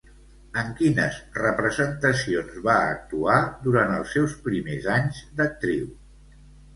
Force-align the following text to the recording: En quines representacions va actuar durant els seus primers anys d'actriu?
En 0.59 0.69
quines 0.77 1.17
representacions 1.41 2.57
va 2.67 2.77
actuar 2.93 3.35
durant 3.67 3.93
els 3.99 4.15
seus 4.17 4.33
primers 4.49 4.89
anys 4.95 5.21
d'actriu? 5.41 5.85